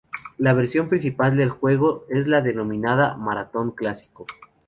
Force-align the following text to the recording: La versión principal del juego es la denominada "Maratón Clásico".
La 0.39 0.53
versión 0.55 0.89
principal 0.89 1.37
del 1.37 1.51
juego 1.51 2.07
es 2.09 2.25
la 2.25 2.41
denominada 2.41 3.15
"Maratón 3.17 3.69
Clásico". 3.69 4.25